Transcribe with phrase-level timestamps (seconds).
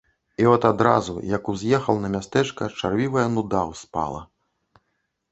[0.43, 4.23] І от адразу, як уз'ехаў на мястэчка, чарвівая нуда ўспала.